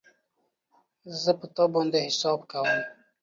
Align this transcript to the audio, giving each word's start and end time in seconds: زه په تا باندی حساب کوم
زه 1.21 1.31
په 1.39 1.45
تا 1.55 1.63
باندی 1.73 1.99
حساب 2.07 2.39
کوم 2.51 2.79